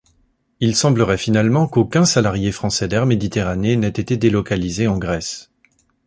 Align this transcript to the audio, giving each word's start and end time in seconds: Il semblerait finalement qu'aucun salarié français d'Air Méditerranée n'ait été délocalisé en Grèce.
Il 0.59 0.75
semblerait 0.75 1.19
finalement 1.19 1.67
qu'aucun 1.67 2.05
salarié 2.05 2.51
français 2.51 2.87
d'Air 2.87 3.05
Méditerranée 3.05 3.75
n'ait 3.75 3.87
été 3.89 4.17
délocalisé 4.17 4.87
en 4.87 4.97
Grèce. 4.97 5.51